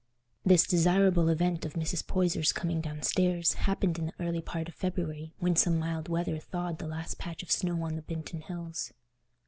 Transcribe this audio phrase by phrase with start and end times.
[0.43, 2.07] This desirable event of Mrs.
[2.07, 6.79] Poyser's coming downstairs happened in the early part of February, when some mild weather thawed
[6.79, 8.93] the last patch of snow on the Binton Hills.